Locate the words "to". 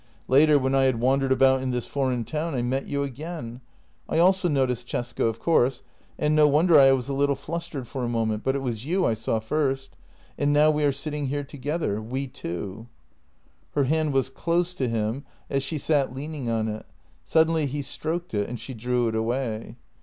11.43-11.55, 14.73-14.89